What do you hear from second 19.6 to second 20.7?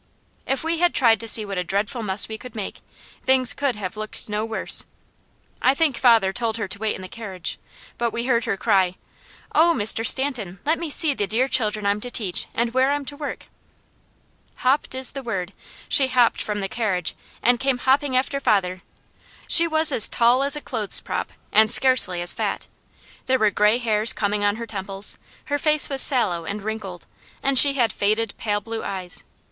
was as tall as a